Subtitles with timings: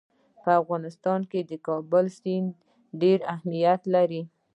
[0.41, 2.49] په افغانستان کې د کابل سیند
[3.01, 4.21] ډېر اهمیت لري.